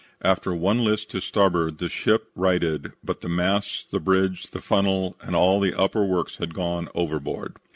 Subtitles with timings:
[0.23, 5.15] After one list to starboard the ship righted, but the masts, the bridge, the funnel
[5.21, 7.57] and all the upper works had gone overboard.